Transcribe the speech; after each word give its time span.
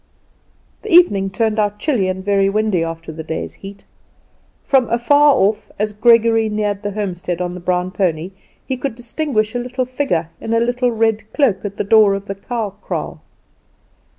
The 0.81 0.91
evening 0.91 1.29
turned 1.29 1.59
out 1.59 1.77
chilly 1.77 2.07
and 2.07 2.25
very 2.25 2.49
windy 2.49 2.83
after 2.83 3.11
the 3.11 3.21
day's 3.21 3.53
heat. 3.53 3.83
From 4.63 4.89
afar 4.89 5.35
off, 5.35 5.69
as 5.77 5.93
Gregory 5.93 6.49
neared 6.49 6.81
the 6.81 6.89
homestead 6.93 7.39
on 7.39 7.53
the 7.53 7.59
brown 7.59 7.91
pony, 7.91 8.31
he 8.65 8.77
could 8.77 8.95
distinguish 8.95 9.53
a 9.53 9.59
little 9.59 9.85
figure 9.85 10.31
in 10.41 10.55
a 10.55 10.59
little 10.59 10.89
red 10.91 11.31
cloak 11.33 11.63
at 11.65 11.77
the 11.77 11.83
door 11.83 12.15
of 12.15 12.25
the 12.25 12.33
cow 12.33 12.71
kraal. 12.81 13.21